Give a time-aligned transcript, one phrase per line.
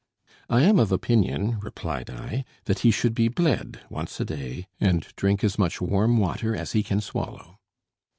[0.49, 5.05] "I am of opinion," replied I, "that he should be bled once a day, and
[5.15, 7.59] drink as much warm water as he can swallow."